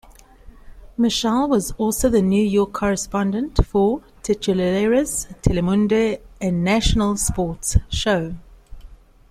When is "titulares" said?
4.23-5.27